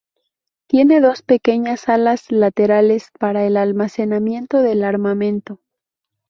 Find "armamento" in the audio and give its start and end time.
4.83-5.61